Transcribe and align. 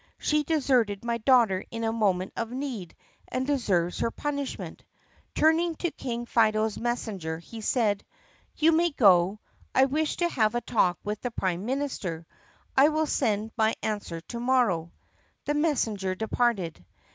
She 0.17 0.41
deserted 0.43 1.05
my 1.05 1.19
daughter 1.19 1.63
in 1.69 1.83
a 1.83 1.93
moment 1.93 2.33
of 2.35 2.49
need 2.49 2.95
and 3.27 3.45
deserves 3.45 3.99
her 3.99 4.09
punishment." 4.09 4.83
Turning 5.35 5.75
to 5.75 5.91
King 5.91 6.25
Fido's 6.25 6.75
messenger 6.79 7.37
he 7.37 7.61
said: 7.61 8.03
"You 8.55 8.71
may 8.71 8.89
go. 8.89 9.37
I 9.75 9.85
wish 9.85 10.17
to 10.17 10.27
have 10.29 10.55
a 10.55 10.61
talk 10.61 10.97
with 11.03 11.21
the 11.21 11.29
prime 11.29 11.67
minister. 11.67 12.25
I 12.75 12.89
will 12.89 13.05
send 13.05 13.51
my 13.55 13.75
answer 13.83 14.21
to 14.21 14.39
morrow." 14.39 14.91
The 15.45 15.53
messenger 15.53 16.15
departed. 16.15 16.83